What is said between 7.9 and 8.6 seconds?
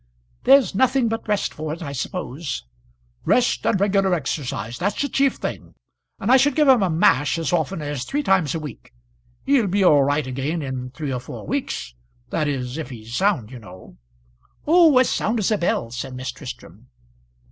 three times a